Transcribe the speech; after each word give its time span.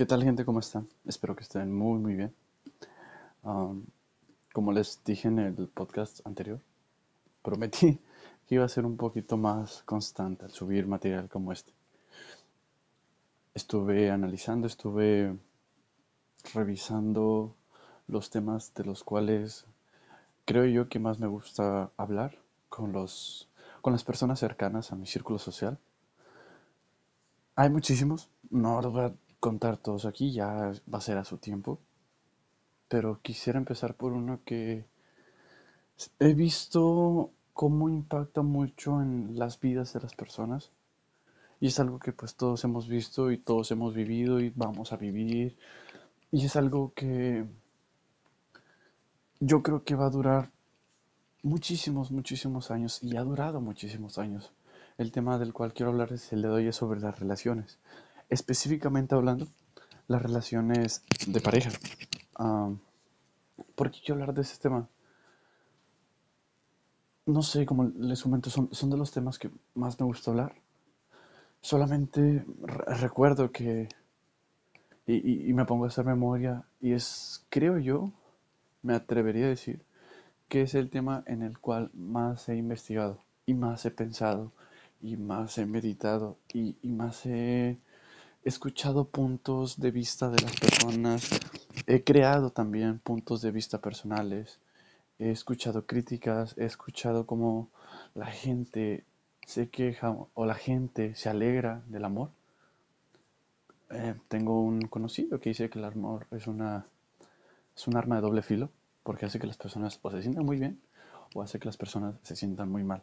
¿Qué 0.00 0.06
tal 0.06 0.24
gente? 0.24 0.46
¿Cómo 0.46 0.60
están? 0.60 0.88
Espero 1.04 1.36
que 1.36 1.42
estén 1.42 1.70
muy 1.70 1.98
muy 1.98 2.14
bien. 2.14 2.34
Como 3.42 4.72
les 4.72 5.04
dije 5.04 5.28
en 5.28 5.38
el 5.38 5.68
podcast 5.68 6.26
anterior, 6.26 6.58
prometí 7.42 8.00
que 8.46 8.54
iba 8.54 8.64
a 8.64 8.68
ser 8.70 8.86
un 8.86 8.96
poquito 8.96 9.36
más 9.36 9.82
constante 9.82 10.46
al 10.46 10.52
subir 10.52 10.86
material 10.86 11.28
como 11.28 11.52
este. 11.52 11.74
Estuve 13.52 14.10
analizando, 14.10 14.68
estuve 14.68 15.36
revisando 16.54 17.54
los 18.08 18.30
temas 18.30 18.72
de 18.72 18.84
los 18.84 19.04
cuales 19.04 19.66
creo 20.46 20.64
yo 20.64 20.88
que 20.88 20.98
más 20.98 21.18
me 21.18 21.26
gusta 21.26 21.90
hablar 21.98 22.38
con, 22.70 22.92
los, 22.92 23.50
con 23.82 23.92
las 23.92 24.04
personas 24.04 24.38
cercanas 24.38 24.92
a 24.92 24.96
mi 24.96 25.06
círculo 25.06 25.38
social. 25.38 25.78
Hay 27.54 27.68
muchísimos, 27.68 28.30
no 28.48 28.80
los 28.80 28.92
voy 28.94 29.02
a 29.02 29.29
contar 29.40 29.78
todos 29.78 30.04
aquí, 30.04 30.32
ya 30.32 30.72
va 30.92 30.98
a 30.98 31.00
ser 31.00 31.18
a 31.18 31.24
su 31.24 31.38
tiempo. 31.38 31.80
Pero 32.88 33.20
quisiera 33.22 33.58
empezar 33.58 33.94
por 33.94 34.12
uno 34.12 34.40
que 34.44 34.84
he 36.18 36.34
visto 36.34 37.30
cómo 37.52 37.88
impacta 37.88 38.42
mucho 38.42 39.02
en 39.02 39.38
las 39.38 39.58
vidas 39.60 39.92
de 39.92 40.00
las 40.00 40.14
personas. 40.14 40.70
Y 41.60 41.66
es 41.68 41.80
algo 41.80 41.98
que 41.98 42.12
pues 42.12 42.36
todos 42.36 42.64
hemos 42.64 42.88
visto 42.88 43.30
y 43.30 43.38
todos 43.38 43.70
hemos 43.70 43.94
vivido 43.94 44.40
y 44.40 44.50
vamos 44.50 44.92
a 44.92 44.96
vivir. 44.96 45.56
Y 46.30 46.46
es 46.46 46.56
algo 46.56 46.92
que 46.94 47.46
yo 49.40 49.62
creo 49.62 49.84
que 49.84 49.94
va 49.94 50.06
a 50.06 50.10
durar 50.10 50.50
muchísimos, 51.42 52.10
muchísimos 52.10 52.70
años 52.70 53.02
y 53.02 53.16
ha 53.16 53.22
durado 53.22 53.60
muchísimos 53.60 54.18
años. 54.18 54.52
El 54.98 55.12
tema 55.12 55.38
del 55.38 55.52
cual 55.52 55.72
quiero 55.72 55.92
hablar 55.92 56.12
es 56.12 56.32
el 56.32 56.42
de 56.42 56.48
hoy 56.48 56.66
es 56.66 56.76
sobre 56.76 57.00
las 57.00 57.18
relaciones. 57.18 57.78
Específicamente 58.30 59.16
hablando, 59.16 59.48
las 60.06 60.22
relaciones 60.22 61.02
de 61.26 61.40
pareja. 61.40 61.70
¿Por 63.74 63.90
qué 63.90 63.98
quiero 63.98 64.20
hablar 64.20 64.34
de 64.34 64.42
ese 64.42 64.56
tema? 64.58 64.88
No 67.26 67.42
sé, 67.42 67.66
como 67.66 67.84
les 67.84 68.22
comento, 68.22 68.48
son, 68.48 68.68
son 68.72 68.90
de 68.90 68.96
los 68.96 69.10
temas 69.10 69.38
que 69.38 69.50
más 69.74 69.98
me 69.98 70.06
gusta 70.06 70.30
hablar. 70.30 70.54
Solamente 71.60 72.44
recuerdo 73.00 73.50
que, 73.50 73.88
y, 75.06 75.50
y 75.50 75.52
me 75.52 75.64
pongo 75.64 75.84
a 75.84 75.88
hacer 75.88 76.04
memoria, 76.04 76.64
y 76.80 76.92
es, 76.92 77.44
creo 77.50 77.78
yo, 77.78 78.12
me 78.82 78.94
atrevería 78.94 79.46
a 79.46 79.50
decir, 79.50 79.84
que 80.48 80.62
es 80.62 80.74
el 80.74 80.88
tema 80.88 81.24
en 81.26 81.42
el 81.42 81.58
cual 81.58 81.90
más 81.94 82.48
he 82.48 82.56
investigado, 82.56 83.22
y 83.44 83.54
más 83.54 83.84
he 83.84 83.90
pensado, 83.90 84.52
y 85.02 85.16
más 85.16 85.58
he 85.58 85.66
meditado, 85.66 86.38
y, 86.52 86.76
y 86.80 86.88
más 86.90 87.26
he 87.26 87.78
escuchado 88.44 89.08
puntos 89.08 89.78
de 89.78 89.90
vista 89.90 90.30
de 90.30 90.40
las 90.40 90.58
personas, 90.58 91.28
he 91.86 92.02
creado 92.04 92.50
también 92.50 92.98
puntos 92.98 93.42
de 93.42 93.50
vista 93.50 93.80
personales, 93.80 94.60
he 95.18 95.30
escuchado 95.30 95.86
críticas, 95.86 96.56
he 96.56 96.64
escuchado 96.64 97.26
cómo 97.26 97.68
la 98.14 98.26
gente 98.26 99.04
se 99.46 99.68
queja 99.68 100.16
o 100.34 100.46
la 100.46 100.54
gente 100.54 101.14
se 101.14 101.28
alegra 101.28 101.82
del 101.86 102.04
amor. 102.04 102.30
Eh, 103.90 104.14
tengo 104.28 104.62
un 104.62 104.82
conocido 104.82 105.40
que 105.40 105.50
dice 105.50 105.68
que 105.68 105.78
el 105.78 105.84
amor 105.84 106.26
es 106.30 106.46
una 106.46 106.86
es 107.76 107.88
un 107.88 107.96
arma 107.96 108.16
de 108.16 108.22
doble 108.22 108.42
filo 108.42 108.70
porque 109.02 109.26
hace 109.26 109.38
que 109.38 109.46
las 109.46 109.56
personas 109.56 109.98
o 110.02 110.10
se 110.10 110.22
sientan 110.22 110.44
muy 110.44 110.58
bien 110.58 110.80
o 111.34 111.42
hace 111.42 111.58
que 111.58 111.66
las 111.66 111.76
personas 111.76 112.14
se 112.22 112.36
sientan 112.36 112.70
muy 112.70 112.84
mal. 112.84 113.02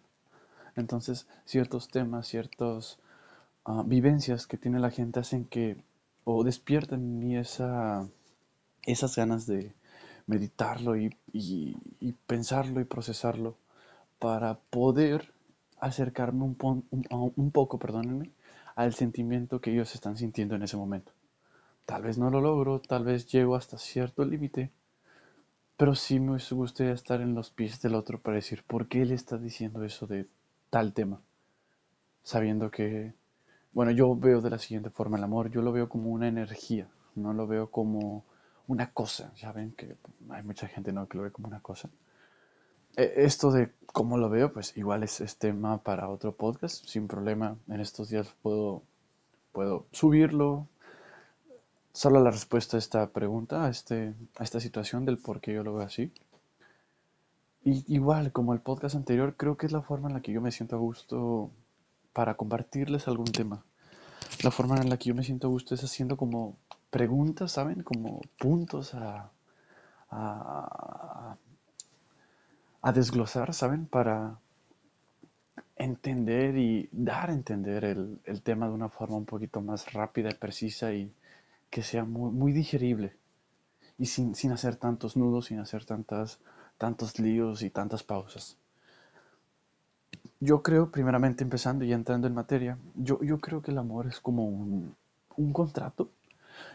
Entonces, 0.75 1.27
ciertos 1.45 1.89
temas, 1.89 2.27
ciertas 2.27 2.99
uh, 3.67 3.83
vivencias 3.83 4.47
que 4.47 4.57
tiene 4.57 4.79
la 4.79 4.89
gente 4.89 5.19
hacen 5.19 5.45
que 5.45 5.77
o 6.23 6.43
despierten 6.43 6.99
en 6.99 7.19
mí 7.19 7.37
esa, 7.37 8.07
esas 8.85 9.15
ganas 9.15 9.45
de 9.45 9.73
meditarlo 10.25 10.97
y, 10.97 11.15
y, 11.31 11.77
y 11.99 12.11
pensarlo 12.13 12.81
y 12.81 12.85
procesarlo 12.85 13.55
para 14.19 14.55
poder 14.55 15.31
acercarme 15.79 16.43
un, 16.43 16.57
un, 16.89 17.33
un 17.35 17.51
poco, 17.51 17.79
perdónenme, 17.79 18.31
al 18.75 18.93
sentimiento 18.93 19.61
que 19.61 19.71
ellos 19.71 19.95
están 19.95 20.17
sintiendo 20.17 20.55
en 20.55 20.63
ese 20.63 20.75
momento. 20.75 21.11
Tal 21.85 22.03
vez 22.03 22.17
no 22.17 22.29
lo 22.29 22.41
logro, 22.41 22.81
tal 22.81 23.05
vez 23.05 23.27
llego 23.27 23.55
hasta 23.55 23.77
cierto 23.77 24.25
límite, 24.25 24.71
pero 25.77 25.95
sí 25.95 26.19
me 26.19 26.37
gustaría 26.51 26.93
estar 26.93 27.21
en 27.21 27.35
los 27.35 27.51
pies 27.51 27.81
del 27.81 27.95
otro 27.95 28.19
para 28.19 28.35
decir 28.35 28.63
por 28.67 28.87
qué 28.87 29.03
él 29.03 29.11
está 29.11 29.37
diciendo 29.37 29.83
eso 29.83 30.07
de 30.07 30.27
tal 30.69 30.93
tema, 30.93 31.21
sabiendo 32.23 32.69
que, 32.69 33.13
bueno, 33.77 33.91
yo 33.91 34.15
veo 34.15 34.41
de 34.41 34.49
la 34.49 34.57
siguiente 34.57 34.89
forma 34.89 35.19
el 35.19 35.23
amor, 35.23 35.51
yo 35.51 35.61
lo 35.61 35.71
veo 35.71 35.87
como 35.87 36.09
una 36.09 36.27
energía, 36.27 36.87
no 37.13 37.31
lo 37.31 37.45
veo 37.45 37.69
como 37.69 38.25
una 38.65 38.89
cosa, 38.91 39.31
ya 39.35 39.51
ven 39.51 39.71
que 39.73 39.95
hay 40.31 40.41
mucha 40.41 40.67
gente 40.67 40.91
¿no? 40.91 41.07
que 41.07 41.15
lo 41.15 41.25
ve 41.25 41.31
como 41.31 41.47
una 41.47 41.59
cosa. 41.59 41.87
E, 42.95 43.13
esto 43.17 43.51
de 43.51 43.71
cómo 43.85 44.17
lo 44.17 44.31
veo, 44.31 44.51
pues 44.51 44.75
igual 44.77 45.03
es, 45.03 45.21
es, 45.21 45.37
tema 45.37 45.77
para 45.83 46.09
otro 46.09 46.31
podcast, 46.31 46.87
sin 46.87 47.07
problema. 47.07 47.55
En 47.67 47.79
estos 47.79 48.09
días 48.09 48.33
puedo, 48.41 48.81
puedo 49.51 49.85
subirlo. 49.91 50.67
Solo 51.93 52.23
la 52.23 52.31
respuesta 52.31 52.77
a 52.77 52.79
esta 52.79 53.07
pregunta, 53.11 53.65
a, 53.65 53.69
este, 53.69 54.15
a 54.39 54.43
esta 54.43 54.59
situación 54.59 55.05
del 55.05 55.19
por 55.19 55.39
qué 55.39 55.53
yo 55.53 55.61
lo 55.61 55.75
veo 55.75 55.85
así. 55.85 56.11
Y 57.63 57.85
igual, 57.93 58.31
como 58.31 58.55
el 58.55 58.59
podcast 58.59 58.95
anterior, 58.95 59.35
creo 59.37 59.55
que 59.55 59.67
es 59.67 59.71
la 59.71 59.83
forma 59.83 60.07
en 60.07 60.15
la 60.15 60.21
que 60.21 60.31
yo 60.31 60.41
me 60.41 60.51
siento 60.51 60.77
a 60.77 60.79
gusto 60.79 61.51
para 62.17 62.33
compartirles 62.33 63.07
algún 63.07 63.31
tema. 63.31 63.63
La 64.43 64.51
forma 64.51 64.77
en 64.77 64.89
la 64.89 64.97
que 64.97 65.09
yo 65.09 65.15
me 65.15 65.23
siento 65.23 65.47
a 65.47 65.49
gusto 65.49 65.75
es 65.75 65.83
haciendo 65.83 66.17
como 66.17 66.57
preguntas, 66.89 67.51
¿saben? 67.51 67.83
Como 67.83 68.21
puntos 68.37 68.93
a, 68.93 69.31
a, 70.09 71.37
a 72.81 72.91
desglosar, 72.91 73.53
¿saben? 73.53 73.85
Para 73.87 74.39
entender 75.75 76.57
y 76.57 76.89
dar 76.91 77.29
a 77.29 77.33
entender 77.33 77.83
el, 77.85 78.19
el, 78.25 78.41
tema 78.41 78.67
de 78.67 78.73
una 78.73 78.89
forma 78.89 79.17
un 79.17 79.25
poquito 79.25 79.61
más 79.61 79.93
rápida 79.93 80.29
y 80.29 80.35
precisa 80.35 80.93
y 80.93 81.11
que 81.69 81.83
sea 81.83 82.03
muy, 82.03 82.31
muy 82.31 82.51
digerible. 82.51 83.15
Y 83.97 84.05
sin, 84.05 84.35
sin, 84.35 84.51
hacer 84.51 84.75
tantos 84.75 85.17
nudos, 85.17 85.45
sin 85.47 85.59
hacer 85.59 85.85
tantas, 85.85 86.39
tantos 86.77 87.19
líos 87.19 87.61
y 87.63 87.69
tantas 87.69 88.03
pausas. 88.03 88.57
Yo 90.39 90.61
creo, 90.61 90.91
primeramente 90.91 91.43
empezando 91.43 91.83
y 91.83 91.93
entrando 91.93 92.27
en 92.27 92.33
materia, 92.33 92.77
yo, 92.95 93.21
yo 93.23 93.39
creo 93.39 93.61
que 93.61 93.71
el 93.71 93.77
amor 93.77 94.07
es 94.07 94.19
como 94.19 94.47
un, 94.47 94.95
un 95.35 95.53
contrato. 95.53 96.09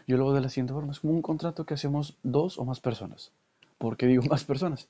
Yo 0.07 0.17
lo 0.17 0.25
veo 0.25 0.33
de 0.33 0.41
la 0.41 0.49
siguiente 0.49 0.73
forma, 0.73 0.91
es 0.91 0.99
como 0.99 1.13
un 1.13 1.21
contrato 1.21 1.65
que 1.65 1.73
hacemos 1.73 2.17
dos 2.23 2.57
o 2.57 2.65
más 2.65 2.79
personas. 2.79 3.31
¿Por 3.77 3.97
qué 3.97 4.07
digo 4.07 4.23
más 4.29 4.43
personas? 4.43 4.87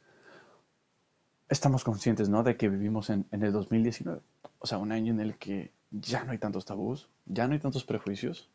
estamos 1.49 1.83
conscientes, 1.83 2.29
¿no? 2.29 2.43
De 2.43 2.57
que 2.57 2.67
vivimos 2.67 3.09
en, 3.09 3.25
en, 3.31 3.43
el 3.43 3.51
2019. 3.51 4.21
O 4.59 4.67
sea, 4.67 4.79
un 4.79 4.91
año 4.91 5.13
en 5.13 5.19
el 5.19 5.37
que 5.37 5.71
ya 5.91 6.23
no 6.23 6.31
hay 6.31 6.39
tantos 6.39 6.65
tabús, 6.65 7.09
ya 7.25 7.47
no 7.47 7.53
hay 7.53 7.59
tantos 7.59 7.83
prejuicios. 7.83 8.49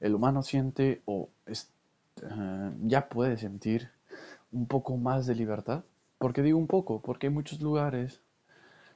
El 0.00 0.14
humano 0.14 0.42
siente 0.42 1.02
o 1.04 1.28
es, 1.46 1.70
uh, 2.22 2.70
ya 2.86 3.08
puede 3.08 3.36
sentir 3.36 3.90
un 4.52 4.66
poco 4.66 4.96
más 4.96 5.26
de 5.26 5.34
libertad. 5.34 5.84
¿Por 6.18 6.32
qué 6.32 6.42
digo 6.42 6.58
un 6.58 6.66
poco? 6.66 7.00
Porque 7.00 7.26
hay 7.26 7.32
muchos 7.32 7.60
lugares 7.60 8.20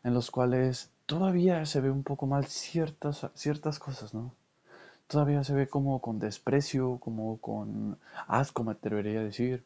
en 0.05 0.15
los 0.15 0.31
cuales 0.31 0.91
todavía 1.07 1.65
se 1.67 1.81
ve 1.81 1.91
un 1.91 2.03
poco 2.03 2.27
mal 2.27 2.47
ciertas, 2.47 3.27
ciertas 3.35 3.79
cosas, 3.79 4.15
¿no? 4.15 4.33
Todavía 5.07 5.43
se 5.45 5.55
ve 5.55 5.69
como 5.69 6.01
con 6.01 6.19
desprecio, 6.19 6.99
como 6.99 7.39
con 7.39 7.99
asco, 8.27 8.65
me 8.65 8.73
atrevería 8.73 9.21
a 9.21 9.25
decir, 9.25 9.65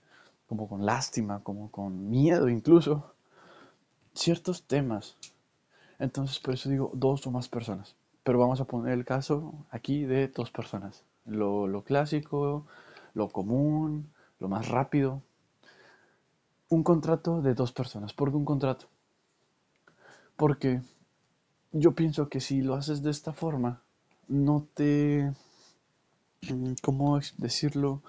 como 0.48 0.68
con 0.68 0.86
lástima, 0.86 1.40
como 1.42 1.70
con 1.70 2.08
miedo 2.10 2.48
incluso 2.48 3.12
ciertos 4.14 4.64
temas. 4.64 5.16
Entonces, 5.98 6.38
por 6.38 6.54
eso 6.54 6.68
digo 6.68 6.90
dos 6.94 7.26
o 7.26 7.30
más 7.30 7.48
personas. 7.48 7.94
Pero 8.22 8.38
vamos 8.38 8.60
a 8.60 8.64
poner 8.64 8.92
el 8.92 9.04
caso 9.04 9.54
aquí 9.70 10.04
de 10.04 10.28
dos 10.28 10.50
personas. 10.50 11.04
Lo, 11.24 11.66
lo 11.66 11.82
clásico, 11.82 12.66
lo 13.14 13.28
común, 13.28 14.10
lo 14.38 14.48
más 14.48 14.68
rápido. 14.68 15.22
Un 16.68 16.82
contrato 16.82 17.42
de 17.42 17.54
dos 17.54 17.72
personas. 17.72 18.12
¿Por 18.12 18.30
qué 18.30 18.36
un 18.36 18.44
contrato? 18.44 18.86
Porque 20.38 20.80
yo 21.72 21.94
pienso 21.94 22.30
que 22.30 22.40
si 22.40 22.62
lo 22.62 22.76
haces 22.76 23.02
de 23.02 23.10
esta 23.10 23.34
forma, 23.34 23.82
no 24.26 24.66
te... 24.72 25.34
¿Cómo 26.82 27.20
decirlo? 27.36 28.02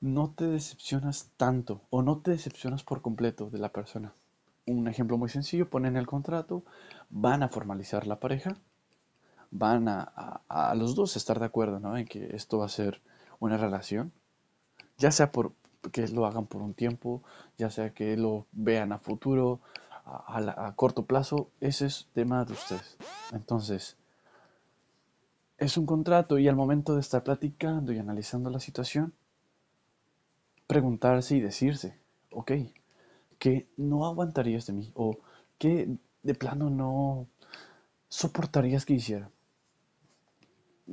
No 0.00 0.30
te 0.30 0.46
decepcionas 0.46 1.28
tanto 1.36 1.82
o 1.90 2.00
no 2.00 2.20
te 2.20 2.30
decepcionas 2.30 2.82
por 2.82 3.02
completo 3.02 3.50
de 3.50 3.58
la 3.58 3.70
persona 3.70 4.14
un 4.66 4.88
ejemplo 4.88 5.18
muy 5.18 5.28
sencillo, 5.28 5.68
ponen 5.68 5.96
el 5.96 6.06
contrato, 6.06 6.64
van 7.10 7.42
a 7.42 7.48
formalizar 7.48 8.06
la 8.06 8.20
pareja, 8.20 8.56
van 9.50 9.88
a, 9.88 10.12
a, 10.14 10.70
a, 10.70 10.74
los 10.74 10.94
dos 10.94 11.16
estar 11.16 11.38
de 11.38 11.46
acuerdo 11.46 11.80
¿no? 11.80 11.96
en 11.96 12.06
que 12.06 12.34
esto 12.36 12.58
va 12.58 12.66
a 12.66 12.70
ser 12.70 13.00
una 13.40 13.56
relación, 13.56 14.12
ya 14.98 15.10
sea 15.10 15.32
por 15.32 15.52
que 15.90 16.06
lo 16.08 16.26
hagan 16.26 16.46
por 16.46 16.62
un 16.62 16.74
tiempo, 16.74 17.22
ya 17.58 17.68
sea 17.70 17.90
que 17.90 18.16
lo 18.16 18.46
vean 18.52 18.92
a 18.92 18.98
futuro, 18.98 19.60
a, 20.04 20.66
a, 20.66 20.74
corto 20.74 21.06
plazo, 21.06 21.50
ese 21.60 21.86
es 21.86 22.08
tema 22.12 22.44
de 22.44 22.52
ustedes. 22.52 22.96
Entonces, 23.32 23.96
es 25.58 25.76
un 25.76 25.86
contrato 25.86 26.38
y 26.38 26.48
al 26.48 26.56
momento 26.56 26.94
de 26.94 27.00
estar 27.00 27.22
platicando 27.22 27.92
y 27.92 27.98
analizando 27.98 28.50
la 28.50 28.60
situación, 28.60 29.14
preguntarse 30.66 31.36
y 31.36 31.40
decirse, 31.40 31.98
ok, 32.30 32.52
¿qué 33.38 33.68
no 33.76 34.06
aguantarías 34.06 34.66
de 34.66 34.72
mí? 34.72 34.90
¿O 34.94 35.18
qué 35.58 35.88
de 36.22 36.34
plano 36.34 36.70
no 36.70 37.26
soportarías 38.08 38.84
que 38.84 38.94
hiciera? 38.94 39.30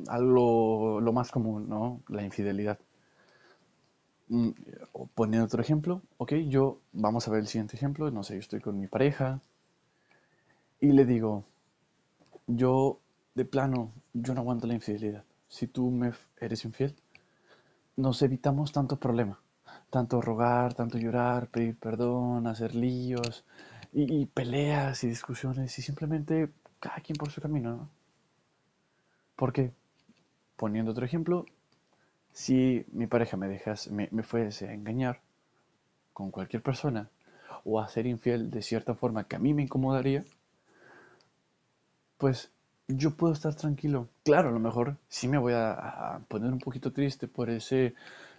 Algo 0.07 0.99
lo 1.01 1.13
más 1.13 1.31
común, 1.31 1.67
¿no? 1.67 2.01
La 2.07 2.23
infidelidad. 2.23 2.79
Mm, 4.29 4.51
poniendo 5.15 5.45
otro 5.45 5.61
ejemplo, 5.61 6.03
ok, 6.17 6.33
yo, 6.47 6.79
vamos 6.93 7.27
a 7.27 7.31
ver 7.31 7.41
el 7.41 7.47
siguiente 7.47 7.75
ejemplo, 7.75 8.11
no 8.11 8.23
sé, 8.23 8.35
yo 8.35 8.39
estoy 8.39 8.61
con 8.61 8.79
mi 8.79 8.87
pareja 8.87 9.41
y 10.79 10.91
le 10.91 11.05
digo, 11.05 11.45
yo 12.47 12.99
de 13.35 13.45
plano, 13.45 13.91
yo 14.13 14.33
no 14.33 14.41
aguanto 14.41 14.67
la 14.67 14.75
infidelidad. 14.75 15.23
Si 15.47 15.67
tú 15.67 15.89
me 15.89 16.13
eres 16.39 16.63
infiel, 16.65 16.95
nos 17.95 18.21
evitamos 18.21 18.71
tanto 18.71 18.99
problema, 18.99 19.39
tanto 19.89 20.21
rogar, 20.21 20.73
tanto 20.75 20.97
llorar, 20.99 21.47
pedir 21.47 21.75
perdón, 21.77 22.47
hacer 22.47 22.75
líos 22.75 23.45
y, 23.91 24.25
peleas 24.27 25.03
y 25.03 25.07
discusiones 25.07 25.77
y 25.79 25.81
simplemente 25.81 26.51
cada 26.79 26.97
quien 26.97 27.17
por 27.17 27.31
su 27.31 27.41
camino, 27.41 27.75
¿no? 27.75 27.89
Porque, 29.35 29.71
poniendo 30.55 30.91
otro 30.91 31.05
ejemplo, 31.05 31.45
si 32.31 32.85
mi 32.91 33.07
pareja 33.07 33.37
me, 33.37 33.47
dejas, 33.47 33.89
me, 33.89 34.07
fuese 34.23 34.69
a 34.69 34.73
engañar 34.73 35.19
con 36.13 36.31
cualquier 36.31 36.61
persona 36.61 37.09
o 37.65 37.79
a 37.79 37.87
ser 37.87 38.05
infiel 38.05 38.49
de 38.49 38.61
cierta 38.61 38.95
forma 38.95 39.25
que 39.25 39.35
a 39.35 39.39
mí 39.39 39.53
me 39.53 39.63
incomodaría, 39.63 40.23
pues 42.17 42.51
yo 42.87 43.15
puedo 43.15 43.33
estar 43.33 43.55
tranquilo. 43.55 44.07
Claro, 44.23 44.49
a 44.49 44.51
lo 44.51 44.59
mejor 44.59 44.97
sí 45.07 45.27
me 45.27 45.37
voy 45.37 45.53
a, 45.55 46.21
poner 46.27 46.51
un 46.51 46.59
poquito 46.59 46.91
triste 46.91 47.27
por 47.27 47.49
ese 47.49 47.93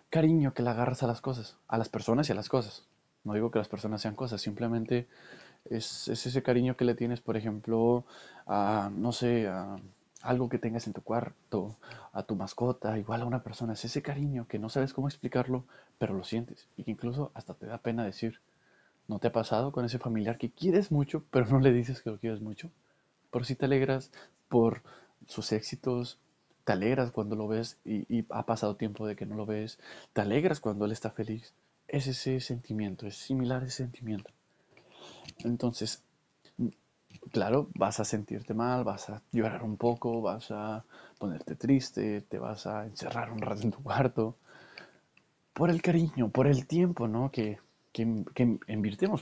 cariño 0.09 0.55
que 0.55 0.63
le 0.63 0.71
agarras 0.71 1.03
a 1.03 1.07
las 1.07 1.21
cosas, 1.21 1.57
a 1.69 1.79
las 1.79 1.89
personas 1.89 2.29
y 2.29 2.33
a 2.33 2.35
las 2.35 2.49
cosas. 2.49 2.87
No 3.25 3.35
digo 3.35 3.51
que 3.51 3.59
las 3.59 3.69
personas 3.69 4.01
sean 4.01 4.15
cosas, 4.15 4.41
simplemente 4.41 5.07
es, 5.67 6.09
es 6.09 6.27
ese 6.27 6.43
cariño 6.43 6.77
que 6.77 6.85
le 6.85 6.95
tienes, 6.95 7.21
por 7.21 7.37
ejemplo, 7.37 8.05
a, 8.47 8.91
no 8.93 9.13
sé, 9.13 9.47
a, 9.47 9.77
algo 10.23 10.49
que 10.49 10.59
tengas 10.59 10.87
en 10.87 10.93
tu 10.93 11.03
cuarto, 11.03 11.77
a 12.13 12.23
tu 12.23 12.37
mascota, 12.37 12.99
igual 12.99 13.23
a 13.23 13.27
una 13.27 13.43
persona, 13.43 13.73
es 13.73 13.85
ese 13.85 14.03
cariño 14.03 14.47
que 14.49 14.59
no 14.59 14.69
sabes 14.69 14.93
cómo 14.93 15.09
explicarlo, 15.09 15.65
pero 15.99 16.15
lo 16.15 16.25
sientes 16.25 16.69
y 16.77 16.85
que 16.85 16.91
incluso 16.91 17.31
hasta 17.35 17.55
te 17.55 17.67
da 17.67 17.79
pena 17.79 18.05
decir. 18.05 18.41
¿No 19.09 19.19
te 19.19 19.27
ha 19.27 19.33
pasado 19.33 19.73
con 19.73 19.85
ese 19.85 19.99
familiar 19.99 20.39
que 20.39 20.51
quieres 20.51 20.93
mucho, 20.93 21.25
pero 21.33 21.47
no 21.47 21.59
le 21.59 21.73
dices 21.73 22.01
que 22.01 22.11
lo 22.11 22.19
quieres 22.19 22.41
mucho? 22.41 22.71
Por 23.31 23.45
si 23.45 23.57
te 23.57 23.65
alegras 23.65 24.13
por 24.49 24.83
sus 25.27 25.51
éxitos, 25.51 26.19
te 26.65 26.73
alegras 26.73 27.11
cuando 27.11 27.35
lo 27.35 27.49
ves 27.49 27.77
y, 27.85 28.07
y, 28.15 28.25
ha 28.31 28.47
pasado 28.47 28.77
tiempo 28.77 29.07
de 29.07 29.17
que 29.17 29.27
no 29.27 29.35
lo 29.35 29.47
ves, 29.47 29.81
te 30.13 30.21
alegras 30.21 30.61
cuando 30.61 30.85
él 30.85 30.93
está 30.93 31.11
feliz. 31.11 31.55
Es 31.89 32.07
ese 32.07 32.39
sentimiento, 32.39 33.07
es 33.07 33.17
similar 33.17 33.65
ese 33.65 33.79
sentimiento. 33.79 34.31
Entonces, 35.39 36.05
claro, 37.33 37.69
vas 37.75 38.01
a 38.01 38.05
sentirte 38.05 38.55
mal, 38.55 38.85
vas 38.85 39.11
a 39.11 39.23
llorar 39.33 39.63
un 39.63 39.77
poco, 39.77 40.21
vas 40.21 40.51
a 40.51 40.85
ponerte 41.19 41.55
triste, 41.55 42.23
te 42.23 42.39
vas 42.39 42.67
a 42.67 42.87
encerrar 42.87 43.31
un 43.33 43.41
rato 43.41 43.63
en 43.63 43.71
tu 43.71 43.83
cuarto, 43.83 44.37
por 45.53 45.71
el 45.71 45.83
cariño, 45.83 46.31
por 46.31 46.47
el 46.47 46.67
tiempo, 46.67 47.09
¿no? 47.09 47.31
Que, 47.31 47.59
que, 47.93 48.25
que 48.35 48.59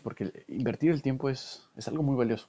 porque 0.03 0.45
invertir 0.49 0.91
el 0.93 1.03
tiempo 1.03 1.29
es, 1.29 1.69
es 1.77 1.89
algo 1.89 2.03
muy 2.03 2.17
valioso. 2.17 2.49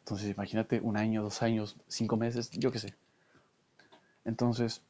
Entonces, 0.00 0.30
imagínate 0.30 0.80
un 0.80 0.96
año, 0.96 1.22
dos 1.22 1.42
años, 1.42 1.76
cinco 1.88 2.16
meses, 2.16 2.50
yo 2.50 2.70
qué 2.72 2.78
sé. 2.78 2.94
Entonces, 4.24 4.82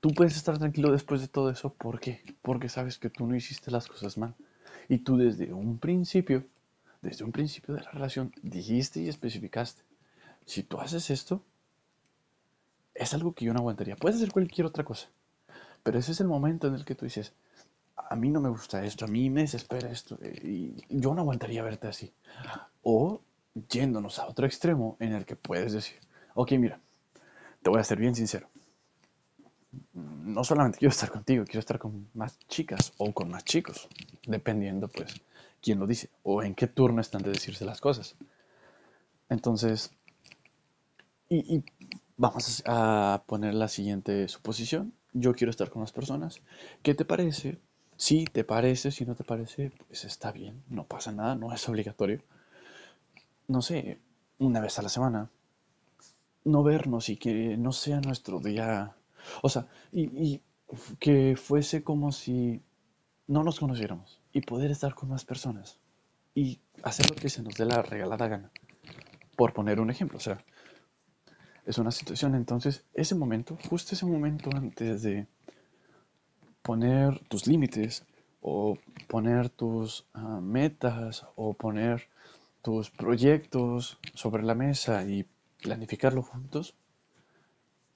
tú 0.00 0.10
puedes 0.10 0.36
estar 0.36 0.58
tranquilo 0.58 0.92
después 0.92 1.20
de 1.20 1.28
todo 1.28 1.50
eso. 1.50 1.72
¿Por 1.72 2.00
qué? 2.00 2.20
Porque 2.42 2.68
sabes 2.68 2.98
que 2.98 3.10
tú 3.10 3.26
no 3.26 3.36
hiciste 3.36 3.70
las 3.70 3.86
cosas 3.86 4.18
mal. 4.18 4.34
Y 4.88 4.98
tú 4.98 5.16
desde 5.16 5.52
un 5.52 5.78
principio 5.78 6.44
desde 7.04 7.24
un 7.24 7.32
principio 7.32 7.74
de 7.74 7.82
la 7.82 7.90
relación 7.90 8.32
dijiste 8.42 9.00
y 9.00 9.08
especificaste, 9.08 9.82
si 10.46 10.62
tú 10.62 10.80
haces 10.80 11.10
esto, 11.10 11.42
es 12.94 13.12
algo 13.14 13.34
que 13.34 13.44
yo 13.44 13.52
no 13.52 13.60
aguantaría. 13.60 13.96
Puedes 13.96 14.16
hacer 14.16 14.32
cualquier 14.32 14.66
otra 14.66 14.84
cosa, 14.84 15.08
pero 15.82 15.98
ese 15.98 16.12
es 16.12 16.20
el 16.20 16.26
momento 16.26 16.66
en 16.66 16.74
el 16.74 16.84
que 16.84 16.94
tú 16.94 17.04
dices, 17.04 17.32
a 17.96 18.16
mí 18.16 18.30
no 18.30 18.40
me 18.40 18.48
gusta 18.48 18.84
esto, 18.84 19.04
a 19.04 19.08
mí 19.08 19.30
me 19.30 19.42
desespera 19.42 19.90
esto, 19.90 20.18
y 20.22 20.74
yo 20.88 21.14
no 21.14 21.20
aguantaría 21.20 21.62
verte 21.62 21.88
así. 21.88 22.12
O 22.82 23.20
yéndonos 23.68 24.18
a 24.18 24.26
otro 24.26 24.46
extremo 24.46 24.96
en 24.98 25.12
el 25.12 25.24
que 25.26 25.36
puedes 25.36 25.72
decir, 25.72 26.00
ok, 26.34 26.52
mira, 26.52 26.80
te 27.62 27.70
voy 27.70 27.80
a 27.80 27.84
ser 27.84 27.98
bien 27.98 28.14
sincero. 28.14 28.48
No 29.92 30.44
solamente 30.44 30.78
quiero 30.78 30.92
estar 30.92 31.10
contigo, 31.10 31.44
quiero 31.44 31.60
estar 31.60 31.78
con 31.78 32.08
más 32.14 32.38
chicas 32.48 32.92
o 32.98 33.12
con 33.12 33.30
más 33.30 33.44
chicos, 33.44 33.88
dependiendo 34.26 34.88
pues 34.88 35.14
quién 35.60 35.78
lo 35.78 35.86
dice 35.86 36.10
o 36.22 36.42
en 36.42 36.54
qué 36.54 36.66
turno 36.66 37.00
están 37.00 37.22
de 37.22 37.30
decirse 37.30 37.64
las 37.64 37.80
cosas. 37.80 38.16
Entonces, 39.28 39.90
y, 41.28 41.64
vamos 42.16 42.62
a 42.66 43.24
poner 43.26 43.54
la 43.54 43.68
siguiente 43.68 44.28
suposición. 44.28 44.92
Yo 45.12 45.34
quiero 45.34 45.50
estar 45.50 45.70
con 45.70 45.82
las 45.82 45.92
personas. 45.92 46.40
¿Qué 46.82 46.94
te 46.94 47.04
parece? 47.04 47.58
Si 47.96 48.24
te 48.24 48.44
parece, 48.44 48.90
si 48.90 49.04
no 49.04 49.14
te 49.14 49.24
parece, 49.24 49.72
pues 49.86 50.04
está 50.04 50.32
bien, 50.32 50.62
no 50.68 50.84
pasa 50.84 51.12
nada, 51.12 51.34
no 51.36 51.52
es 51.52 51.68
obligatorio. 51.68 52.22
No 53.46 53.62
sé, 53.62 53.98
una 54.38 54.60
vez 54.60 54.78
a 54.78 54.82
la 54.82 54.88
semana. 54.88 55.30
No 56.44 56.62
vernos 56.62 57.08
y 57.08 57.16
que 57.16 57.56
no 57.56 57.72
sea 57.72 58.00
nuestro 58.00 58.40
día. 58.40 58.94
O 59.42 59.48
sea, 59.48 59.66
y 59.92 60.40
que 60.98 61.36
fuese 61.36 61.82
como 61.82 62.12
si 62.12 62.62
no 63.26 63.42
nos 63.42 63.60
conociéramos 63.60 64.20
y 64.32 64.40
poder 64.40 64.70
estar 64.70 64.94
con 64.94 65.08
más 65.08 65.24
personas 65.24 65.78
y 66.34 66.60
hacer 66.82 67.08
lo 67.08 67.16
que 67.16 67.28
se 67.28 67.42
nos 67.42 67.54
dé 67.54 67.64
la 67.64 67.82
regalada 67.82 68.28
gana. 68.28 68.50
Por 69.36 69.52
poner 69.52 69.80
un 69.80 69.90
ejemplo, 69.90 70.18
o 70.18 70.20
sea, 70.20 70.44
es 71.66 71.78
una 71.78 71.90
situación, 71.90 72.34
entonces 72.34 72.84
ese 72.92 73.14
momento, 73.14 73.56
justo 73.68 73.94
ese 73.94 74.06
momento 74.06 74.50
antes 74.54 75.02
de 75.02 75.26
poner 76.62 77.18
tus 77.28 77.46
límites 77.46 78.04
o 78.40 78.76
poner 79.08 79.48
tus 79.48 80.06
ah, 80.12 80.40
metas 80.42 81.26
o 81.36 81.54
poner 81.54 82.08
tus 82.62 82.90
proyectos 82.90 83.98
sobre 84.14 84.42
la 84.42 84.54
mesa 84.54 85.04
y 85.04 85.26
planificarlo 85.62 86.22
juntos, 86.22 86.74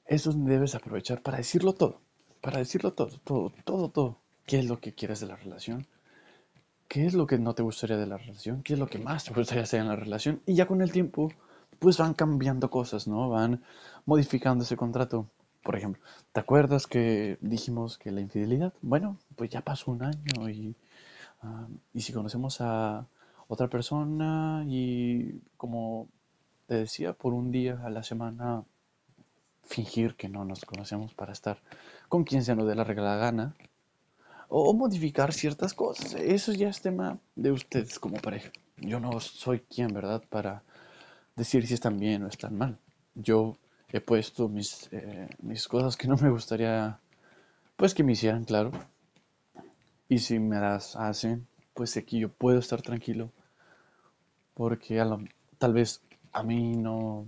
eso 0.09 0.33
debes 0.33 0.75
aprovechar 0.75 1.23
para 1.23 1.39
decirlo 1.39 1.75
todo, 1.75 2.01
para 2.41 2.59
decirlo 2.59 2.93
todo, 2.93 3.17
todo, 3.25 3.53
todo, 3.65 3.91
todo. 3.91 4.19
¿Qué 4.47 4.59
es 4.59 4.65
lo 4.67 4.81
que 4.81 4.95
quieres 4.95 5.21
de 5.21 5.27
la 5.27 5.37
relación? 5.37 5.87
qué 6.89 7.07
es 7.07 7.15
lo 7.15 7.27
que 7.27 7.39
no 7.39 7.55
te 7.55 7.63
gustaría 7.63 7.97
de 7.97 8.07
la 8.07 8.17
relación, 8.17 8.63
qué 8.63 8.73
es 8.73 8.79
lo 8.79 8.89
que 8.89 8.99
más 8.99 9.25
te 9.25 9.35
gustaría 9.35 9.63
hacer 9.65 9.81
en 9.81 9.89
la 9.89 9.97
relación. 9.97 10.41
Y 10.47 10.55
ya 10.55 10.67
con 10.67 10.81
el 10.81 10.91
tiempo, 10.91 11.31
pues 11.79 11.99
van 11.99 12.15
cambiando 12.15 12.71
cosas, 12.71 13.07
¿no? 13.07 13.29
Van 13.29 13.63
modificando 14.07 14.65
ese 14.65 14.77
contrato. 14.77 15.29
Por 15.63 15.77
ejemplo, 15.77 16.03
¿te 16.33 16.41
acuerdas 16.41 16.87
que 16.87 17.39
dijimos 17.41 17.99
que 17.99 18.11
la 18.11 18.21
infidelidad? 18.21 18.73
Bueno, 18.81 19.19
pues 19.37 19.51
ya 19.51 19.61
pasó 19.61 19.91
un 19.91 20.03
año 20.03 20.49
y, 20.49 20.75
ah, 21.43 21.69
y 21.93 22.01
si 22.01 22.13
conocemos 22.13 22.61
a 22.61 23.07
otra 23.49 23.69
persona 23.69 24.65
y 24.67 25.41
como 25.57 26.09
te 26.67 26.77
decía, 26.77 27.13
por 27.13 27.35
un 27.35 27.51
día 27.51 27.81
a 27.85 27.91
la 27.91 28.03
semana 28.03 28.65
fingir 29.69 30.17
que 30.17 30.29
no 30.29 30.45
nos 30.45 30.65
conocemos 30.65 31.15
para 31.15 31.33
estar 31.33 31.61
con 32.09 32.25
quien 32.25 32.43
se 32.43 32.57
nos 32.57 32.67
dé 32.67 32.75
la 32.75 32.85
regalada 32.85 33.19
gana, 33.19 33.55
o 34.49 34.73
modificar 34.73 35.33
ciertas 35.33 35.75
cosas. 35.75 36.15
Eso 36.15 36.53
ya 36.53 36.69
es 36.69 36.81
tema 36.81 37.19
de 37.37 37.53
ustedes 37.53 37.99
como 37.99 38.17
pareja. 38.17 38.51
Yo 38.79 38.99
no 38.99 39.21
soy 39.21 39.61
quien, 39.61 39.93
¿verdad?, 39.93 40.23
para 40.31 40.63
decir 41.37 41.67
si 41.67 41.75
están 41.75 41.99
bien 41.99 42.25
o 42.25 42.29
están 42.29 42.57
mal. 42.57 42.79
Yo 43.15 43.57
he 43.93 44.01
puesto 44.01 44.49
mis, 44.49 44.89
eh, 44.93 45.29
mis 45.43 45.69
cosas 45.69 45.97
que 45.97 46.09
no 46.09 46.17
me 46.17 46.31
gustaría, 46.31 46.99
pues 47.77 47.95
que 47.95 48.05
me 48.05 48.13
hicieran, 48.13 48.45
claro. 48.45 48.73
Y 50.09 50.19
si 50.19 50.39
me 50.39 50.59
las 50.59 50.97
hacen, 50.97 51.47
pues 51.75 51.97
aquí 51.97 52.19
yo 52.21 52.31
puedo 52.31 52.59
estar 52.59 52.81
tranquilo. 52.81 53.31
Porque 54.55 55.05
tal 55.59 55.73
vez 55.75 56.01
a 56.33 56.43
mí 56.43 56.77
no, 56.77 57.27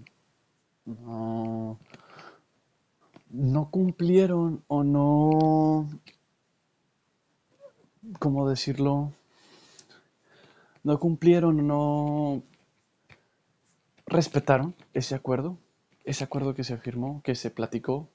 no, 0.87 1.79
no 3.31 3.71
cumplieron 3.71 4.63
o 4.69 4.85
no 4.85 5.89
¿cómo 8.19 8.49
decirlo? 8.49 9.13
No 10.83 10.99
cumplieron, 10.99 11.67
no 11.67 12.43
respetaron 14.07 14.75
ese 14.95 15.15
acuerdo, 15.15 15.59
ese 16.05 16.25
acuerdo 16.25 16.55
que 16.55 16.65
se 16.65 16.79
firmó, 16.79 17.21
que 17.23 17.35
se 17.35 17.51
platicó. 17.51 18.09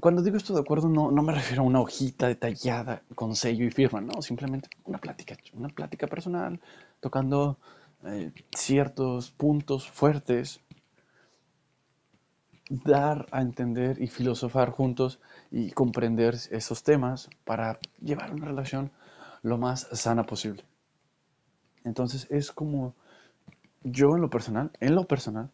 Cuando 0.00 0.22
digo 0.22 0.36
esto 0.36 0.52
de 0.54 0.60
acuerdo, 0.60 0.88
no, 0.88 1.10
no 1.10 1.22
me 1.22 1.32
refiero 1.32 1.62
a 1.62 1.66
una 1.66 1.80
hojita 1.80 2.26
detallada 2.26 3.02
con 3.14 3.36
sello 3.36 3.64
y 3.64 3.70
firma, 3.70 4.00
no, 4.00 4.20
simplemente 4.20 4.68
una 4.84 4.98
plática, 4.98 5.36
una 5.54 5.68
plática 5.68 6.06
personal, 6.06 6.60
tocando 7.00 7.58
eh, 8.04 8.32
ciertos 8.54 9.30
puntos 9.30 9.88
fuertes 9.88 10.60
dar 12.68 13.26
a 13.30 13.42
entender 13.42 14.00
y 14.02 14.08
filosofar 14.08 14.70
juntos 14.70 15.20
y 15.50 15.70
comprender 15.70 16.34
esos 16.50 16.82
temas 16.82 17.30
para 17.44 17.78
llevar 18.00 18.32
una 18.32 18.46
relación 18.46 18.90
lo 19.42 19.58
más 19.58 19.88
sana 19.92 20.24
posible. 20.24 20.64
Entonces 21.84 22.26
es 22.30 22.50
como 22.50 22.94
yo 23.84 24.16
en 24.16 24.20
lo 24.20 24.30
personal, 24.30 24.72
en 24.80 24.94
lo 24.94 25.04
personal, 25.04 25.50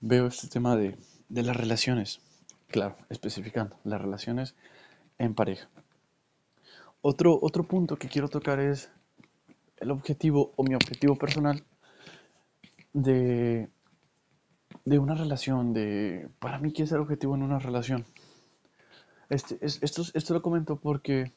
veo 0.00 0.26
este 0.26 0.46
tema 0.46 0.76
de, 0.76 0.96
de 1.28 1.42
las 1.42 1.56
relaciones. 1.56 2.20
Claro, 2.68 2.96
especificando, 3.08 3.76
las 3.82 4.00
relaciones 4.00 4.54
en 5.18 5.34
pareja. 5.34 5.68
Otro, 7.00 7.38
otro 7.40 7.64
punto 7.64 7.96
que 7.96 8.08
quiero 8.08 8.28
tocar 8.28 8.60
es 8.60 8.90
el 9.78 9.90
objetivo 9.90 10.52
o 10.56 10.62
mi 10.62 10.74
objetivo 10.74 11.16
personal 11.16 11.64
de, 12.92 13.68
de 14.88 14.98
una 14.98 15.14
relación, 15.14 15.72
de 15.74 16.28
para 16.38 16.58
mí 16.58 16.72
qué 16.72 16.84
es 16.84 16.92
el 16.92 17.00
objetivo 17.00 17.34
en 17.34 17.42
una 17.42 17.58
relación. 17.58 18.06
Este, 19.28 19.58
es, 19.60 19.82
esto, 19.82 20.02
esto 20.14 20.34
lo 20.34 20.42
comento 20.42 20.80
porque, 20.80 21.32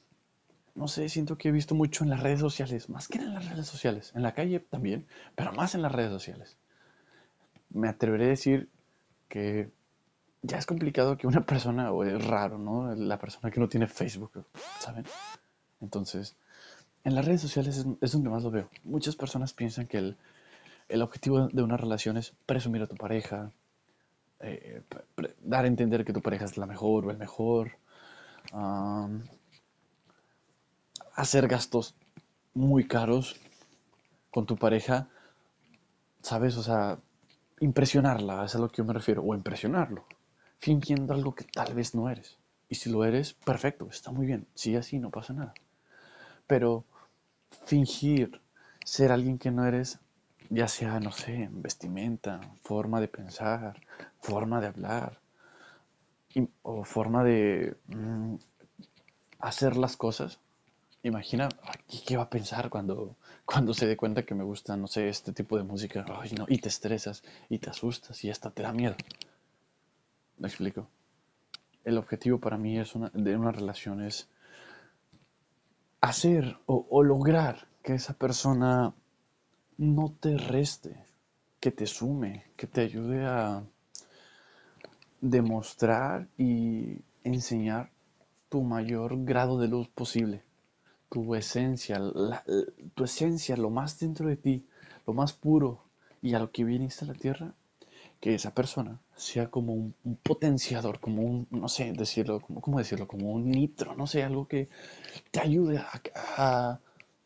no 0.75 0.87
sé, 0.87 1.09
siento 1.09 1.37
que 1.37 1.49
he 1.49 1.51
visto 1.51 1.75
mucho 1.75 2.03
en 2.03 2.09
las 2.09 2.21
redes 2.21 2.39
sociales, 2.39 2.89
más 2.89 3.07
que 3.07 3.17
en 3.17 3.33
las 3.33 3.49
redes 3.49 3.67
sociales, 3.67 4.13
en 4.15 4.23
la 4.23 4.33
calle 4.33 4.59
también, 4.59 5.05
pero 5.35 5.51
más 5.51 5.75
en 5.75 5.81
las 5.81 5.91
redes 5.91 6.11
sociales. 6.11 6.57
Me 7.69 7.89
atreveré 7.89 8.25
a 8.25 8.29
decir 8.29 8.69
que 9.27 9.71
ya 10.41 10.57
es 10.57 10.65
complicado 10.65 11.17
que 11.17 11.27
una 11.27 11.45
persona, 11.45 11.91
o 11.91 12.03
es 12.03 12.25
raro, 12.25 12.57
¿no? 12.57 12.95
La 12.95 13.19
persona 13.19 13.51
que 13.51 13.59
no 13.59 13.67
tiene 13.67 13.87
Facebook, 13.87 14.45
¿saben? 14.79 15.05
Entonces, 15.81 16.37
en 17.03 17.15
las 17.15 17.25
redes 17.25 17.41
sociales 17.41 17.85
es, 17.99 18.11
donde 18.11 18.29
más 18.29 18.43
lo 18.43 18.51
veo. 18.51 18.69
Muchas 18.83 19.15
personas 19.15 19.53
piensan 19.53 19.87
que 19.87 19.97
el, 19.97 20.17
el 20.91 21.01
objetivo 21.01 21.47
de 21.47 21.63
una 21.63 21.77
relación 21.77 22.17
es 22.17 22.33
presumir 22.45 22.81
a 22.81 22.87
tu 22.87 22.95
pareja, 22.95 23.51
eh, 24.41 24.81
dar 25.41 25.65
a 25.65 25.67
entender 25.67 26.03
que 26.03 26.13
tu 26.13 26.21
pareja 26.21 26.45
es 26.45 26.57
la 26.57 26.65
mejor 26.65 27.05
o 27.05 27.11
el 27.11 27.17
mejor, 27.17 27.77
hacer 31.15 31.47
gastos 31.47 31.95
muy 32.53 32.87
caros 32.87 33.39
con 34.29 34.45
tu 34.45 34.57
pareja, 34.57 35.07
¿sabes? 36.21 36.57
O 36.57 36.63
sea, 36.63 36.99
impresionarla, 37.59 38.43
es 38.43 38.55
a 38.55 38.59
lo 38.59 38.69
que 38.69 38.77
yo 38.77 38.85
me 38.85 38.93
refiero, 38.93 39.23
o 39.23 39.33
impresionarlo, 39.35 40.05
fingiendo 40.59 41.13
algo 41.13 41.35
que 41.35 41.45
tal 41.45 41.73
vez 41.73 41.95
no 41.95 42.09
eres. 42.09 42.37
Y 42.67 42.75
si 42.75 42.89
lo 42.89 43.05
eres, 43.05 43.33
perfecto, 43.33 43.87
está 43.89 44.11
muy 44.11 44.25
bien, 44.25 44.47
si 44.55 44.75
así, 44.75 44.99
no 44.99 45.09
pasa 45.09 45.33
nada. 45.33 45.53
Pero 46.47 46.85
fingir 47.65 48.41
ser 48.83 49.11
alguien 49.11 49.37
que 49.37 49.51
no 49.51 49.65
eres, 49.65 49.99
ya 50.51 50.67
sea, 50.67 50.99
no 50.99 51.11
sé, 51.11 51.47
vestimenta, 51.49 52.41
forma 52.61 52.99
de 52.99 53.07
pensar, 53.07 53.79
forma 54.19 54.59
de 54.59 54.67
hablar, 54.67 55.19
o 56.61 56.83
forma 56.83 57.23
de 57.23 57.77
mm, 57.87 58.35
hacer 59.39 59.77
las 59.77 59.95
cosas. 59.95 60.39
Imagina, 61.03 61.47
¿qué 62.05 62.17
va 62.17 62.23
a 62.23 62.29
pensar 62.29 62.69
cuando, 62.69 63.15
cuando 63.45 63.73
se 63.73 63.87
dé 63.87 63.95
cuenta 63.95 64.23
que 64.23 64.35
me 64.35 64.43
gusta, 64.43 64.75
no 64.75 64.87
sé, 64.87 65.07
este 65.07 65.31
tipo 65.31 65.57
de 65.57 65.63
música? 65.63 66.05
no, 66.37 66.45
y 66.49 66.57
te 66.57 66.67
estresas, 66.67 67.23
y 67.49 67.57
te 67.59 67.69
asustas, 67.69 68.21
y 68.25 68.29
hasta 68.29 68.51
te 68.51 68.61
da 68.61 68.73
miedo. 68.73 68.95
¿Me 70.37 70.49
explico? 70.49 70.89
El 71.85 71.97
objetivo 71.97 72.39
para 72.39 72.57
mí 72.57 72.77
es 72.77 72.93
una, 72.93 73.09
de 73.13 73.37
una 73.37 73.53
relación 73.53 74.03
es 74.03 74.29
hacer 76.01 76.57
o, 76.65 77.03
lograr 77.03 77.67
que 77.83 77.93
esa 77.93 78.13
persona 78.13 78.93
no 79.81 80.13
te 80.19 80.37
reste, 80.37 80.95
que 81.59 81.71
te 81.71 81.87
sume, 81.87 82.45
que 82.55 82.67
te 82.67 82.81
ayude 82.81 83.25
a 83.25 83.63
demostrar 85.21 86.27
y 86.37 86.99
enseñar 87.23 87.89
tu 88.49 88.61
mayor 88.61 89.25
grado 89.25 89.57
de 89.57 89.67
luz 89.67 89.87
posible, 89.87 90.43
tu 91.09 91.33
esencia, 91.33 91.99
tu 92.93 93.03
esencia, 93.03 93.57
lo 93.57 93.71
más 93.71 93.99
dentro 93.99 94.27
de 94.27 94.35
ti, 94.35 94.67
lo 95.07 95.13
más 95.13 95.33
puro 95.33 95.83
y 96.21 96.35
a 96.35 96.39
lo 96.39 96.51
que 96.51 96.63
viniste 96.63 97.05
a 97.05 97.07
la 97.07 97.15
tierra, 97.15 97.55
que 98.19 98.35
esa 98.35 98.53
persona 98.53 98.99
sea 99.15 99.49
como 99.49 99.73
un, 99.73 99.95
potenciador, 100.21 100.99
como 100.99 101.23
un, 101.23 101.47
no 101.49 101.67
sé, 101.67 101.91
decirlo, 101.93 102.39
como, 102.39 102.61
¿cómo 102.61 102.77
decirlo? 102.77 103.07
Como 103.07 103.31
un 103.31 103.49
nitro, 103.49 103.95
no 103.95 104.05
sé, 104.05 104.21
algo 104.21 104.47
que 104.47 104.69
te 105.31 105.39
ayude 105.39 105.79
a, 105.79 106.79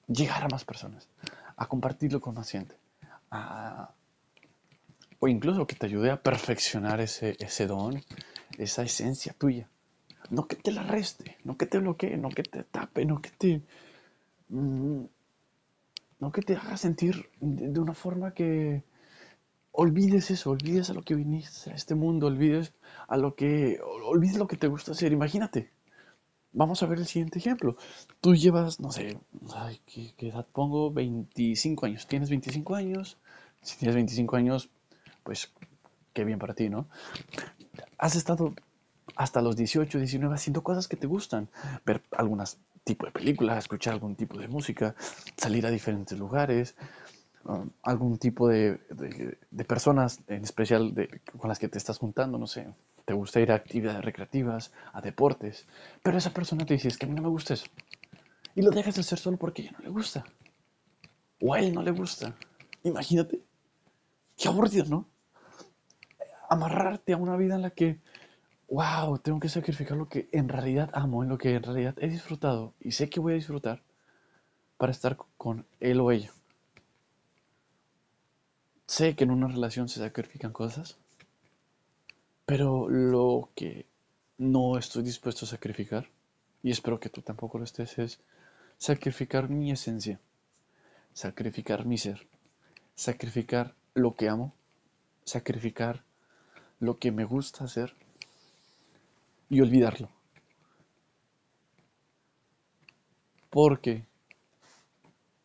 llegar 0.08 0.42
a 0.42 0.48
más 0.48 0.64
personas, 0.64 1.10
a 1.58 1.68
compartirlo 1.68 2.22
con 2.22 2.36
más 2.36 2.50
gente, 2.50 2.76
o 5.20 5.28
incluso 5.28 5.68
que 5.68 5.76
te 5.76 5.86
ayude 5.86 6.12
a 6.12 6.22
perfeccionar 6.22 7.00
ese, 7.02 7.36
ese 7.40 7.68
don, 7.68 8.02
esa 8.58 8.84
esencia 8.84 9.34
tuya. 9.34 9.70
No 10.30 10.48
que 10.48 10.56
te 10.56 10.72
la 10.72 10.84
reste, 10.84 11.38
no 11.44 11.58
que 11.58 11.66
te 11.66 11.78
bloquee, 11.80 12.18
no 12.18 12.30
que 12.30 12.44
te 12.44 12.64
tape, 12.64 13.06
no 13.06 13.22
que 13.22 13.30
te... 13.30 13.62
Mm, 14.50 15.06
no 16.20 16.32
que 16.32 16.42
te 16.42 16.56
haga 16.56 16.78
sentir 16.78 17.30
de 17.42 17.80
una 17.80 17.94
forma 17.94 18.34
que, 18.34 18.84
olvides 19.76 20.32
eso, 20.32 20.52
olvides 20.52 20.90
a 20.90 20.94
lo 20.94 21.04
que 21.04 21.16
viniste 21.16 21.72
a 21.72 21.76
este 21.76 21.96
mundo, 21.96 22.28
olvides 22.28 22.74
a 23.08 23.18
lo 23.18 23.36
que, 23.36 23.80
olvides 24.06 24.38
lo 24.38 24.48
que 24.48 24.58
te 24.58 24.68
gusta 24.68 24.94
hacer. 24.94 25.12
Imagínate. 25.12 25.72
Vamos 26.56 26.82
a 26.82 26.88
ver 26.88 27.00
el 27.00 27.06
siguiente 27.06 27.40
ejemplo. 27.40 27.78
Tú 28.22 28.34
llevas, 28.34 28.80
no 28.80 28.92
sé, 28.92 29.20
¿qué, 29.86 30.14
edad 30.28 30.46
pongo? 30.52 30.92
25 30.92 31.86
años. 31.86 32.08
¿Tienes 32.08 32.30
25 32.30 32.76
años? 32.76 33.18
Si 33.62 33.78
tienes 33.78 33.96
25 33.96 34.36
años, 34.36 34.70
pues 35.24 35.52
qué 36.14 36.24
bien 36.24 36.40
para 36.40 36.54
ti, 36.54 36.70
¿no? 36.70 36.88
Has 37.98 38.16
estado 38.16 38.54
hasta 39.16 39.42
los 39.42 39.56
18, 39.56 39.98
19 39.98 40.34
haciendo 40.34 40.64
cosas 40.64 40.88
que 40.88 40.98
te 40.98 41.08
gustan. 41.08 41.50
Ver 41.86 42.02
algunas 42.12 42.58
tipo 42.84 43.06
de 43.06 43.12
películas, 43.12 43.58
escuchar 43.58 43.94
algún 43.94 44.16
tipo 44.16 44.38
de 44.38 44.48
música, 44.48 44.96
salir 45.38 45.66
a 45.66 45.72
diferentes 45.72 46.18
lugares, 46.18 46.76
Um, 47.48 47.70
algún 47.84 48.18
tipo 48.18 48.48
de, 48.48 48.80
de, 48.90 49.66
personas, 49.66 50.20
en 50.28 50.44
especial 50.44 50.96
con 51.38 51.48
las 51.48 51.60
que 51.60 51.68
te 51.68 51.78
estás 51.78 52.00
juntando, 52.00 52.40
no 52.40 52.48
sé, 52.48 52.66
te 53.06 53.14
gusta 53.14 53.40
ir 53.40 53.52
a 53.52 53.56
actividades 53.56 54.04
recreativas, 54.04 54.74
a 54.92 55.02
deportes, 55.02 55.68
pero 56.04 56.18
esa 56.18 56.34
persona 56.34 56.66
te 56.66 56.74
dice, 56.74 56.88
es 56.88 56.98
que 56.98 57.06
a 57.06 57.10
mí 57.10 57.16
no 57.16 57.22
me 57.22 57.30
gusta 57.30 57.54
eso. 57.54 57.68
Y 58.56 58.62
lo 58.62 58.72
dejas 58.72 58.96
de 58.96 59.02
hacer 59.02 59.20
solo 59.20 59.38
porque 59.38 59.62
a 59.62 59.66
ella 59.66 59.78
no 59.78 59.84
le 59.84 59.90
gusta. 59.90 60.24
O 61.42 61.54
a 61.54 61.60
él 61.60 61.74
no 61.74 61.84
le 61.84 61.92
gusta. 61.92 62.36
Imagínate. 62.84 63.44
Qué 64.38 64.48
aburrido, 64.48 64.86
¿no? 64.86 65.10
Amarrarte 66.50 67.14
a 67.14 67.18
una 67.18 67.38
vida 67.38 67.56
en 67.56 67.62
la 67.62 67.72
que, 67.72 68.00
wow, 68.70 69.18
tengo 69.20 69.40
que 69.40 69.50
sacrificar 69.50 69.98
lo 69.98 70.08
que 70.08 70.30
en 70.32 70.50
realidad 70.50 70.90
amo, 70.94 71.24
en 71.24 71.30
lo 71.30 71.38
que 71.38 71.54
en 71.54 71.64
realidad 71.64 71.96
he 72.00 72.08
disfrutado 72.08 72.74
y 72.80 72.92
sé 72.92 73.10
que 73.10 73.20
voy 73.20 73.34
a 73.34 73.36
disfrutar 73.36 73.84
para 74.78 74.92
estar 74.92 75.18
con 75.38 75.66
él 75.80 76.00
o 76.00 76.12
ella. 76.12 76.32
Sé 78.88 79.16
que 79.16 79.24
en 79.24 79.32
una 79.32 79.48
relación 79.48 79.90
se 79.90 80.00
sacrifican 80.00 80.54
cosas, 80.54 80.98
pero 82.46 82.88
lo 82.90 83.50
que 83.56 83.88
no 84.38 84.78
estoy 84.78 85.04
dispuesto 85.04 85.46
a 85.46 85.50
sacrificar, 85.50 86.10
y 86.62 86.72
espero 86.72 87.00
que 87.00 87.10
tú 87.10 87.22
tampoco 87.22 87.58
lo 87.58 87.64
estés, 87.64 87.98
es 87.98 88.20
sacrificar 88.78 89.50
mi 89.50 89.72
esencia, 89.72 90.20
sacrificar 91.14 91.86
mi 91.86 91.98
ser, 91.98 92.28
sacrificar 92.94 93.74
lo 93.94 94.16
que 94.16 94.30
amo, 94.30 94.54
sacrificar 95.24 96.04
lo 96.80 97.00
que 97.00 97.12
me 97.12 97.26
gusta 97.26 97.64
hacer 97.64 97.96
y 99.50 99.62
olvidarlo. 99.62 100.10
Porque 103.50 104.06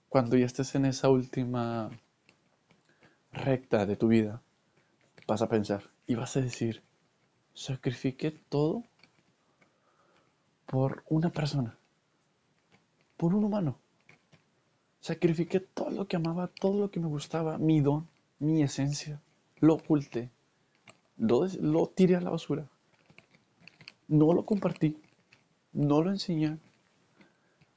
cuando 0.08 0.36
ya 0.36 0.46
estés 0.46 0.74
en 0.74 0.84
esa 0.84 1.08
última 1.08 1.90
recta 3.32 3.86
de 3.86 3.96
tu 3.96 4.08
vida, 4.08 4.42
vas 5.26 5.42
a 5.42 5.48
pensar 5.48 5.88
y 6.06 6.16
vas 6.16 6.36
a 6.36 6.40
decir, 6.40 6.82
sacrifiqué 7.54 8.30
todo 8.30 8.84
por 10.66 11.02
una 11.08 11.30
persona, 11.30 11.76
por 13.16 13.34
un 13.34 13.44
humano. 13.44 13.78
Sacrifiqué 15.00 15.60
todo 15.60 15.90
lo 15.90 16.06
que 16.06 16.16
amaba, 16.16 16.48
todo 16.48 16.78
lo 16.78 16.90
que 16.90 17.00
me 17.00 17.08
gustaba, 17.08 17.58
mi 17.58 17.80
don, 17.80 18.06
mi 18.38 18.62
esencia. 18.62 19.20
Lo 19.58 19.74
oculté, 19.74 20.30
lo, 21.16 21.46
lo 21.60 21.86
tiré 21.88 22.16
a 22.16 22.20
la 22.20 22.30
basura. 22.30 22.68
No 24.08 24.32
lo 24.32 24.44
compartí, 24.44 24.96
no 25.72 26.02
lo 26.02 26.10
enseñé, 26.10 26.58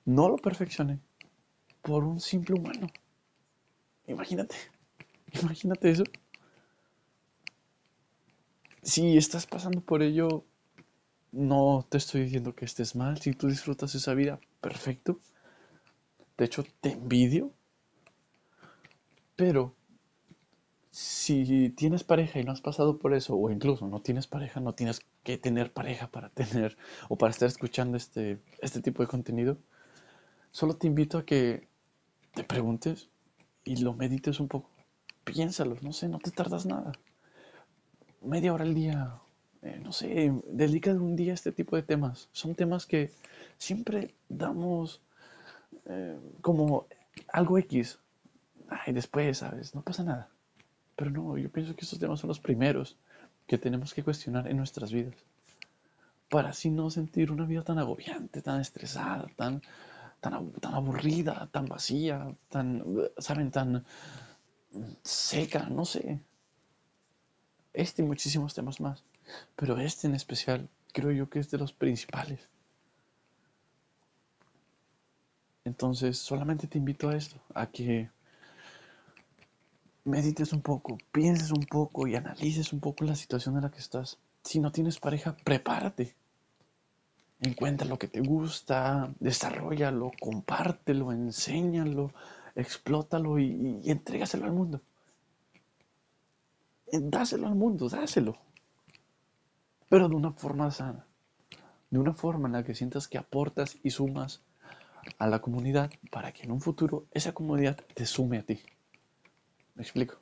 no 0.06 0.30
lo 0.30 0.38
perfeccioné 0.38 1.00
por 1.82 2.04
un 2.04 2.20
simple 2.20 2.56
humano. 2.56 2.88
Imagínate. 4.08 4.56
Imagínate 5.42 5.92
eso. 5.92 6.04
Si 8.84 9.18
estás 9.18 9.48
pasando 9.48 9.80
por 9.80 10.04
ello, 10.04 10.44
no 11.32 11.86
te 11.90 11.98
estoy 11.98 12.24
diciendo 12.24 12.54
que 12.54 12.66
estés 12.66 12.96
mal. 12.96 13.18
Si 13.20 13.32
tú 13.32 13.48
disfrutas 13.48 13.96
esa 13.96 14.14
vida, 14.14 14.42
perfecto. 14.60 15.20
De 16.38 16.46
hecho, 16.46 16.66
te 16.82 16.92
envidio. 16.92 17.54
Pero 19.38 19.74
si 20.92 21.70
tienes 21.70 22.04
pareja 22.04 22.40
y 22.40 22.44
no 22.44 22.52
has 22.52 22.60
pasado 22.60 23.00
por 23.00 23.14
eso, 23.14 23.36
o 23.36 23.50
incluso 23.50 23.88
no 23.88 24.02
tienes 24.02 24.28
pareja, 24.28 24.60
no 24.60 24.76
tienes 24.76 25.02
que 25.24 25.38
tener 25.38 25.72
pareja 25.72 26.08
para 26.08 26.30
tener 26.30 26.78
o 27.08 27.18
para 27.18 27.32
estar 27.32 27.48
escuchando 27.48 27.96
este, 27.96 28.40
este 28.60 28.82
tipo 28.82 29.02
de 29.02 29.08
contenido, 29.08 29.58
solo 30.52 30.76
te 30.76 30.88
invito 30.88 31.18
a 31.18 31.26
que 31.26 31.70
te 32.34 32.44
preguntes 32.44 33.10
y 33.64 33.78
lo 33.78 33.94
medites 33.94 34.42
un 34.42 34.50
poco. 34.50 34.70
Piénsalo, 35.24 35.78
no 35.82 35.94
sé, 35.94 36.10
no 36.10 36.20
te 36.20 36.32
tardas 36.32 36.66
nada. 36.66 36.92
Media 38.24 38.54
hora 38.54 38.64
al 38.64 38.74
día, 38.74 39.20
eh, 39.62 39.80
no 39.84 39.92
sé, 39.92 40.34
dedica 40.48 40.92
un 40.92 41.16
día 41.16 41.32
a 41.32 41.36
este 41.36 41.52
tipo 41.52 41.76
de 41.76 41.84
temas. 41.84 42.30
Son 42.32 42.56
temas 42.56 42.86
que 42.86 43.12
siempre 43.58 44.14
damos 44.30 45.02
eh, 45.86 46.18
como 46.42 46.88
algo 47.32 47.58
X. 47.58 48.00
Ay, 48.70 48.94
después, 48.94 49.40
¿sabes? 49.40 49.76
No 49.76 49.82
pasa 49.82 50.04
nada. 50.04 50.30
Pero 50.96 51.12
no, 51.12 51.38
yo 51.38 51.50
pienso 51.52 51.76
que 51.76 51.82
estos 51.82 52.00
temas 52.00 52.20
son 52.20 52.30
los 52.30 52.40
primeros 52.40 52.98
que 53.48 53.58
tenemos 53.58 53.94
que 53.94 54.04
cuestionar 54.04 54.48
en 54.48 54.58
nuestras 54.58 54.92
vidas. 54.92 55.16
Para 56.30 56.50
así 56.50 56.70
no 56.70 56.90
sentir 56.90 57.32
una 57.32 57.46
vida 57.46 57.64
tan 57.64 57.78
agobiante, 57.78 58.42
tan 58.42 58.62
estresada, 58.62 59.28
tan, 59.36 59.62
tan, 60.22 60.52
tan 60.52 60.74
aburrida, 60.74 61.50
tan 61.52 61.66
vacía, 61.66 62.34
tan, 62.50 62.84
¿saben? 63.18 63.52
Tan 63.52 63.86
seca, 65.04 65.68
no 65.70 65.86
sé. 65.86 66.20
Este 67.74 68.02
y 68.02 68.06
muchísimos 68.06 68.54
temas 68.54 68.80
más. 68.80 69.04
Pero 69.56 69.80
este 69.80 70.08
en 70.08 70.16
especial 70.16 70.70
creo 70.94 71.12
yo 71.12 71.30
que 71.30 71.40
es 71.40 71.50
de 71.50 71.58
los 71.58 71.74
principales. 71.74 72.48
Entonces 75.66 76.18
solamente 76.18 76.68
te 76.68 76.78
invito 76.78 77.10
a 77.10 77.16
esto, 77.16 77.38
a 77.54 77.68
que 77.68 78.10
medites 80.06 80.52
un 80.52 80.62
poco, 80.62 80.98
pienses 81.12 81.52
un 81.52 81.66
poco 81.66 82.08
y 82.08 82.16
analices 82.16 82.74
un 82.74 82.80
poco 82.80 83.06
la 83.06 83.16
situación 83.16 83.56
en 83.56 83.64
la 83.64 83.72
que 83.72 83.80
estás. 83.80 84.20
Si 84.44 84.60
no 84.60 84.72
tienes 84.72 85.00
pareja, 85.00 85.38
prepárate. 85.44 86.16
Encuentra 87.40 87.88
lo 87.88 87.98
que 87.98 88.08
te 88.08 88.22
gusta, 88.22 89.14
desarrollalo, 89.20 90.12
compártelo, 90.20 91.12
enséñalo, 91.12 92.14
explótalo 92.56 93.40
y, 93.40 93.82
y 93.84 93.92
al 93.92 94.52
mundo. 94.52 94.82
Dáselo 97.02 97.48
al 97.48 97.56
mundo, 97.56 97.90
dáselo. 97.90 98.38
Pero 99.90 100.08
de 100.10 100.16
una 100.16 100.32
forma 100.32 100.70
sana. 100.70 101.08
De 101.90 101.98
una 101.98 102.14
forma 102.14 102.48
en 102.48 102.54
la 102.54 102.64
que 102.64 102.76
sientas 102.76 103.08
que 103.08 103.18
aportas 103.18 103.78
y 103.82 103.90
sumas 103.90 104.44
a 105.18 105.28
la 105.28 105.42
comunidad 105.42 105.92
para 106.12 106.32
que 106.32 106.44
en 106.44 106.52
un 106.52 106.62
futuro 106.62 107.08
esa 107.12 107.34
comunidad 107.34 107.78
te 107.96 108.06
sume 108.06 108.38
a 108.38 108.44
ti. 108.44 108.60
¿Me 109.74 109.82
explico? 109.82 110.20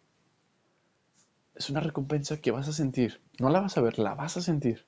Es 1.55 1.69
una 1.69 1.81
recompensa 1.81 2.39
que 2.39 2.51
vas 2.51 2.69
a 2.69 2.73
sentir. 2.73 3.21
No 3.37 3.49
la 3.49 3.59
vas 3.59 3.77
a 3.77 3.81
ver, 3.81 3.99
la 3.99 4.15
vas 4.15 4.37
a 4.37 4.41
sentir. 4.41 4.85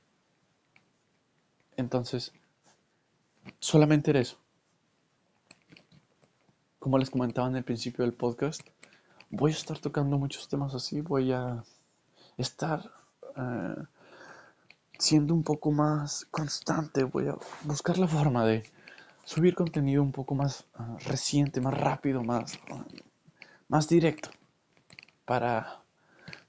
Entonces, 1.76 2.32
solamente 3.60 4.12
era 4.12 4.22
eso. 4.22 4.40
Como 6.80 6.98
les 6.98 7.10
comentaba 7.10 7.50
en 7.50 7.58
el 7.58 7.66
principio 7.66 8.06
del 8.06 8.14
podcast, 8.14 8.62
voy 9.34 9.52
a 9.52 9.56
estar 9.56 9.80
tocando 9.80 10.18
muchos 10.18 10.48
temas 10.48 10.76
así. 10.76 11.02
Voy 11.02 11.32
a 11.32 11.64
estar 12.38 12.92
eh, 13.36 13.84
siendo 15.00 15.34
un 15.34 15.44
poco 15.44 15.72
más 15.72 16.26
constante. 16.30 17.04
Voy 17.04 17.28
a 17.28 17.36
buscar 17.64 17.98
la 17.98 18.08
forma 18.08 18.46
de 18.46 18.64
subir 19.26 19.56
contenido 19.56 20.04
un 20.04 20.12
poco 20.12 20.36
más 20.36 20.66
uh, 20.78 20.98
reciente, 21.10 21.62
más 21.62 21.74
rápido, 21.74 22.24
más, 22.24 22.60
más 23.70 23.88
directo 23.88 24.30
para 25.26 25.82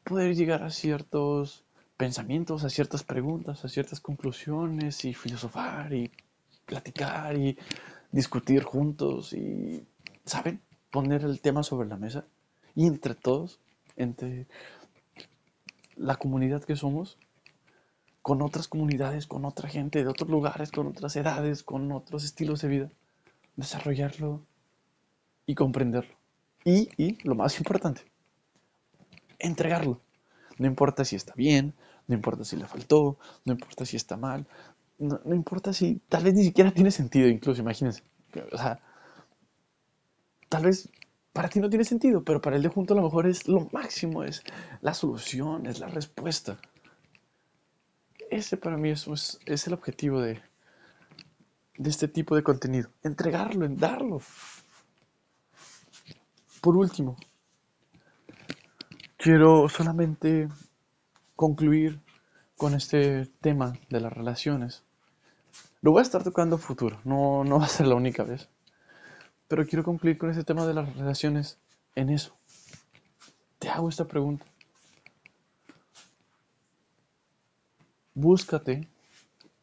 poder 0.02 0.34
llegar 0.34 0.62
a 0.62 0.70
ciertos 0.70 1.64
pensamientos, 1.96 2.64
a 2.64 2.70
ciertas 2.70 3.02
preguntas, 3.02 3.64
a 3.64 3.68
ciertas 3.68 4.00
conclusiones 4.00 5.04
y 5.04 5.14
filosofar 5.14 5.92
y 5.94 6.10
platicar 6.66 7.36
y 7.36 7.56
discutir 8.10 8.64
juntos 8.64 9.32
y, 9.32 9.86
¿saben? 10.26 10.60
Poner 10.90 11.22
el 11.22 11.40
tema 11.40 11.62
sobre 11.62 11.88
la 11.88 11.96
mesa 11.96 12.24
y 12.74 12.86
entre 12.86 13.14
todos, 13.14 13.60
entre 13.96 14.46
la 15.96 16.16
comunidad 16.16 16.64
que 16.64 16.76
somos, 16.76 17.18
con 18.22 18.42
otras 18.42 18.68
comunidades, 18.68 19.26
con 19.26 19.44
otra 19.44 19.68
gente 19.68 20.02
de 20.02 20.08
otros 20.08 20.30
lugares, 20.30 20.70
con 20.70 20.86
otras 20.86 21.14
edades, 21.16 21.62
con 21.62 21.92
otros 21.92 22.24
estilos 22.24 22.62
de 22.62 22.68
vida, 22.68 22.90
desarrollarlo 23.56 24.44
y 25.46 25.54
comprenderlo. 25.54 26.14
Y, 26.64 26.88
y 26.96 27.18
lo 27.22 27.34
más 27.34 27.58
importante, 27.58 28.02
entregarlo. 29.38 30.00
No 30.58 30.66
importa 30.66 31.04
si 31.04 31.16
está 31.16 31.34
bien, 31.34 31.74
no 32.06 32.14
importa 32.14 32.44
si 32.44 32.56
le 32.56 32.66
faltó, 32.66 33.18
no 33.44 33.52
importa 33.52 33.84
si 33.84 33.96
está 33.96 34.16
mal, 34.16 34.46
no, 34.98 35.20
no, 35.24 35.34
importa 35.34 35.72
si 35.72 36.00
tal 36.08 36.24
vez 36.24 36.34
ni 36.34 36.44
siquiera 36.44 36.72
tiene 36.72 36.90
sentido, 36.90 37.28
incluso, 37.28 37.60
imagínense. 37.60 38.02
O 38.52 38.56
sea, 38.56 38.80
tal 40.48 40.64
vez 40.64 40.88
para 41.34 41.48
ti 41.48 41.58
no 41.58 41.68
tiene 41.68 41.84
sentido, 41.84 42.22
pero 42.22 42.40
para 42.40 42.54
el 42.56 42.62
de 42.62 42.68
junto 42.68 42.94
a 42.94 42.96
lo 42.96 43.02
mejor 43.02 43.26
es 43.26 43.48
lo 43.48 43.68
máximo, 43.72 44.22
es 44.22 44.44
la 44.80 44.94
solución, 44.94 45.66
es 45.66 45.80
la 45.80 45.88
respuesta. 45.88 46.58
Ese 48.30 48.56
para 48.56 48.76
mí 48.76 48.90
es, 48.90 49.66
el 49.66 49.72
objetivo 49.72 50.20
de, 50.20 50.40
este 51.74 52.06
tipo 52.06 52.36
de 52.36 52.44
contenido, 52.44 52.88
entregarlo, 53.02 53.66
en 53.66 53.76
darlo. 53.76 54.20
Por 56.60 56.76
último, 56.76 57.16
quiero 59.16 59.68
solamente 59.68 60.48
concluir 61.34 62.00
con 62.56 62.74
este 62.74 63.26
tema 63.40 63.72
de 63.90 64.00
las 64.00 64.12
relaciones. 64.12 64.84
Lo 65.82 65.90
voy 65.90 65.98
a 65.98 66.02
estar 66.02 66.22
tocando 66.22 66.58
futuro, 66.58 67.00
no 67.04 67.58
va 67.58 67.64
a 67.64 67.68
ser 67.68 67.88
la 67.88 67.96
única 67.96 68.22
vez. 68.22 68.48
Pero 69.48 69.66
quiero 69.66 69.84
concluir 69.84 70.18
con 70.18 70.30
este 70.30 70.44
tema 70.44 70.66
de 70.66 70.74
las 70.74 70.96
relaciones 70.96 71.58
en 71.94 72.10
eso. 72.10 72.34
Te 73.58 73.68
hago 73.68 73.88
esta 73.88 74.06
pregunta. 74.06 74.44
Búscate, 78.14 78.88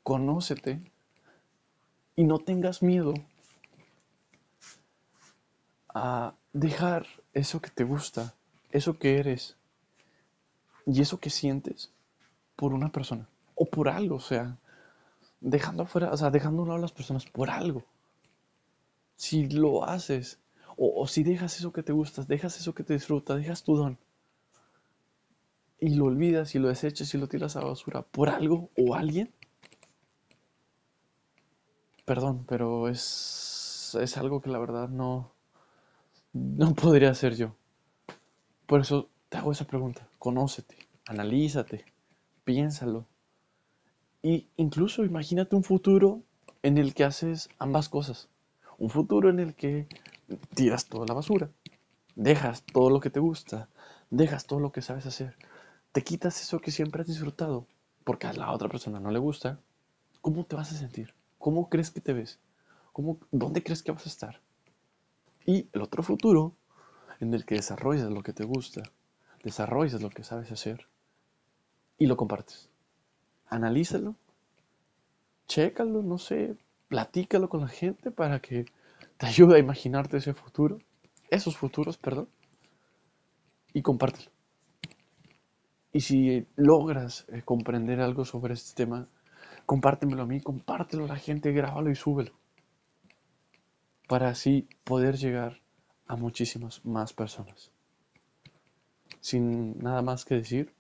conócete 0.04 0.82
y 2.16 2.24
no 2.24 2.40
tengas 2.40 2.84
miedo 2.84 3.14
a 5.94 6.34
dejar 6.54 7.08
eso 7.34 7.62
que 7.62 7.70
te 7.70 7.84
gusta, 7.84 8.34
eso 8.72 8.98
que 9.00 9.20
eres 9.20 9.56
y 10.86 11.02
eso 11.02 11.20
que 11.20 11.30
sientes 11.30 11.92
por 12.56 12.74
una 12.74 12.90
persona 12.92 13.28
o 13.56 13.66
por 13.66 13.90
algo, 13.90 14.16
o 14.16 14.20
sea, 14.20 14.58
dejando 15.40 15.84
afuera, 15.84 16.12
o 16.12 16.18
sea, 16.18 16.30
dejando 16.30 16.60
a 16.60 16.64
un 16.64 16.70
lado 16.70 16.80
a 16.80 16.82
las 16.82 16.92
personas 16.92 17.26
por 17.26 17.50
algo. 17.50 17.84
Si 19.22 19.48
lo 19.48 19.86
haces 19.86 20.40
o, 20.78 21.08
si 21.08 21.22
dejas 21.22 21.56
eso 21.60 21.72
que 21.72 21.84
te 21.84 21.94
gusta, 21.94 22.24
dejas 22.24 22.60
eso 22.60 22.74
que 22.74 22.84
te 22.84 22.96
disfruta, 22.96 23.36
dejas 23.36 23.62
tu 23.62 23.76
don 23.76 24.00
y 25.80 25.94
lo 25.94 26.06
olvidas 26.06 26.56
y 26.56 26.60
lo 26.60 26.70
desechas 26.70 27.14
y 27.14 27.20
lo 27.20 27.28
tiras 27.28 27.56
a 27.56 27.60
la 27.60 27.68
basura 27.68 28.02
por 28.02 28.30
algo 28.30 28.72
o 28.76 28.96
alguien, 28.96 29.32
perdón, 32.04 32.46
pero 32.48 32.90
es, 32.90 33.96
es 34.02 34.18
algo 34.18 34.42
que 34.42 34.50
la 34.50 34.58
verdad 34.58 34.90
no, 34.90 35.32
no 36.34 36.74
podría 36.74 37.12
hacer 37.12 37.36
yo. 37.36 37.56
Por 38.66 38.82
eso 38.82 39.08
te 39.30 39.38
hago 39.38 39.52
esa 39.52 39.68
pregunta. 39.68 40.08
Conócete, 40.18 40.78
analízate, 41.06 41.86
piénsalo. 42.44 43.06
Y 44.24 44.48
incluso 44.58 45.06
imagínate 45.06 45.56
un 45.56 45.64
futuro 45.64 46.24
en 46.64 46.80
el 46.80 46.96
que 46.96 47.04
haces 47.04 47.50
ambas 47.60 47.88
cosas. 47.88 48.28
Un 48.82 48.90
futuro 48.90 49.30
en 49.30 49.40
el 49.40 49.54
que 49.54 49.86
tiras 50.56 50.88
toda 50.88 51.06
la 51.06 51.14
basura, 51.14 51.52
dejas 52.16 52.64
todo 52.64 52.90
lo 52.90 53.00
que 53.00 53.12
te 53.12 53.20
gusta, 53.20 53.70
dejas 54.10 54.48
todo 54.48 54.60
lo 54.60 54.72
que 54.72 54.82
sabes 54.82 55.06
hacer, 55.06 55.36
te 55.92 56.04
quitas 56.04 56.42
eso 56.42 56.60
que 56.60 56.72
siempre 56.72 57.02
has 57.02 57.08
disfrutado 57.08 57.68
porque 58.04 58.26
a 58.26 58.34
la 58.34 58.52
otra 58.52 58.70
persona 58.70 59.00
no 59.00 59.12
le 59.12 59.20
gusta. 59.20 59.60
¿Cómo 60.22 60.46
te 60.46 60.56
vas 60.56 60.72
a 60.72 60.76
sentir? 60.76 61.14
¿Cómo 61.38 61.70
crees 61.70 61.92
que 61.92 62.02
te 62.02 62.12
ves? 62.12 62.40
¿Cómo, 62.92 63.20
¿Dónde 63.30 63.62
crees 63.62 63.84
que 63.84 63.92
vas 63.92 64.08
a 64.08 64.10
estar? 64.10 64.42
Y 65.46 65.70
el 65.74 65.82
otro 65.84 66.02
futuro 66.02 66.56
en 67.20 67.36
el 67.36 67.46
que 67.46 67.54
desarrollas 67.54 68.10
lo 68.10 68.24
que 68.24 68.34
te 68.34 68.46
gusta, 68.46 68.82
desarrollas 69.44 70.02
lo 70.02 70.10
que 70.10 70.24
sabes 70.24 70.52
hacer 70.52 70.88
y 72.00 72.08
lo 72.08 72.18
compartes. 72.18 72.68
Analízalo, 73.48 74.16
chécalo, 75.48 76.02
no 76.02 76.18
sé, 76.18 76.56
platícalo 76.92 77.48
con 77.48 77.62
la 77.62 77.70
gente 77.70 78.12
para 78.12 78.42
que 78.42 78.66
te 79.16 79.26
ayude 79.26 79.56
a 79.56 79.60
imaginarte 79.60 80.18
ese 80.18 80.34
futuro, 80.34 80.78
esos 81.30 81.56
futuros, 81.56 81.98
perdón, 81.98 82.28
y 83.74 83.82
compártelo. 83.82 84.30
Y 85.94 86.02
si 86.02 86.46
logras 86.58 87.26
eh, 87.30 87.44
comprender 87.44 88.02
algo 88.02 88.26
sobre 88.26 88.56
este 88.56 88.76
tema, 88.76 89.08
compártemelo 89.66 90.24
a 90.24 90.26
mí, 90.26 90.42
compártelo 90.42 91.06
a 91.06 91.08
la 91.08 91.16
gente, 91.16 91.54
grábalo 91.54 91.90
y 91.92 91.96
súbelo. 91.96 92.34
Para 94.10 94.28
así 94.28 94.68
poder 94.84 95.16
llegar 95.16 95.62
a 96.08 96.18
muchísimas 96.18 96.84
más 96.86 97.14
personas. 97.14 97.72
sin 99.22 99.78
nada 99.80 100.02
más 100.02 100.26
que 100.26 100.36
decir, 100.36 100.74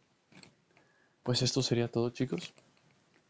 pues 1.24 1.42
esto 1.42 1.62
sería 1.62 1.90
todo 1.90 2.10
chicos. 2.10 2.54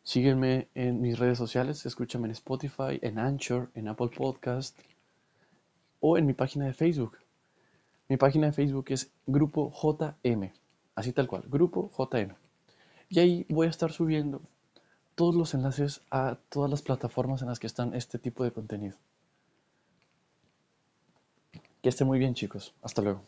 Sígueme 0.03 0.67
en 0.73 0.99
mis 0.99 1.19
redes 1.19 1.37
sociales, 1.37 1.85
escúchame 1.85 2.25
en 2.27 2.31
Spotify, 2.31 2.99
en 3.01 3.19
Anchor, 3.19 3.69
en 3.75 3.87
Apple 3.87 4.09
Podcast 4.15 4.77
o 5.99 6.17
en 6.17 6.25
mi 6.25 6.33
página 6.33 6.65
de 6.65 6.73
Facebook. 6.73 7.17
Mi 8.09 8.17
página 8.17 8.47
de 8.47 8.53
Facebook 8.53 8.85
es 8.89 9.11
Grupo 9.27 9.71
JM, 9.71 10.51
así 10.95 11.13
tal 11.13 11.27
cual, 11.27 11.43
Grupo 11.47 11.91
JM. 11.97 12.33
Y 13.09 13.19
ahí 13.19 13.45
voy 13.49 13.67
a 13.67 13.69
estar 13.69 13.91
subiendo 13.91 14.41
todos 15.15 15.35
los 15.35 15.53
enlaces 15.53 16.01
a 16.09 16.37
todas 16.49 16.69
las 16.69 16.81
plataformas 16.81 17.41
en 17.41 17.49
las 17.49 17.59
que 17.59 17.67
están 17.67 17.93
este 17.93 18.17
tipo 18.17 18.43
de 18.43 18.51
contenido. 18.51 18.97
Que 21.81 21.89
esté 21.89 22.05
muy 22.05 22.19
bien 22.19 22.33
chicos. 22.33 22.73
Hasta 22.81 23.01
luego. 23.01 23.21